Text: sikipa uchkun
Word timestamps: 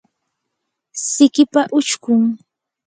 sikipa 1.09 1.61
uchkun 1.77 2.21